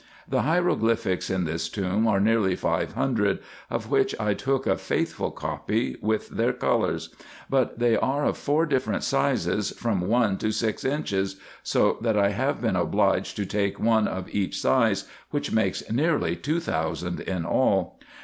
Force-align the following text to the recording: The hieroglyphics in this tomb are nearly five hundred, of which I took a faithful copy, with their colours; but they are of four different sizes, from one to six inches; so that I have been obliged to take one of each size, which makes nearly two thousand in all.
The 0.27 0.41
hieroglyphics 0.41 1.29
in 1.29 1.45
this 1.45 1.69
tomb 1.69 2.07
are 2.07 2.19
nearly 2.19 2.55
five 2.55 2.93
hundred, 2.93 3.37
of 3.69 3.91
which 3.91 4.15
I 4.19 4.33
took 4.33 4.65
a 4.65 4.75
faithful 4.75 5.29
copy, 5.29 5.95
with 6.01 6.29
their 6.29 6.53
colours; 6.53 7.13
but 7.51 7.77
they 7.77 7.95
are 7.97 8.25
of 8.25 8.35
four 8.35 8.65
different 8.65 9.03
sizes, 9.03 9.69
from 9.69 10.01
one 10.07 10.39
to 10.39 10.51
six 10.51 10.83
inches; 10.83 11.35
so 11.61 11.99
that 12.01 12.17
I 12.17 12.29
have 12.29 12.59
been 12.59 12.75
obliged 12.75 13.35
to 13.35 13.45
take 13.45 13.79
one 13.79 14.07
of 14.07 14.27
each 14.33 14.59
size, 14.59 15.03
which 15.29 15.51
makes 15.51 15.87
nearly 15.91 16.35
two 16.35 16.59
thousand 16.59 17.19
in 17.19 17.45
all. 17.45 17.99